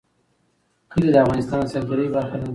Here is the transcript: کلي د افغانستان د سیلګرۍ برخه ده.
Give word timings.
کلي 0.91 1.09
د 1.13 1.17
افغانستان 1.23 1.57
د 1.63 1.69
سیلګرۍ 1.73 2.07
برخه 2.15 2.35
ده. 2.41 2.47